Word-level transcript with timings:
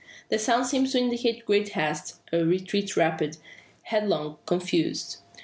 The 0.29 0.39
sounds 0.39 0.71
seem 0.71 0.87
to 0.87 0.97
indicate 0.97 1.45
great 1.45 1.69
haste 1.73 2.21
a 2.33 2.43
retreat 2.43 2.97
rapid, 2.97 3.37
headlong, 3.83 4.39
confused. 4.47 5.17